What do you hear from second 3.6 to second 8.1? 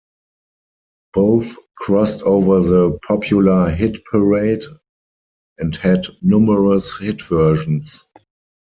Hit Parade and had numerous hit versions.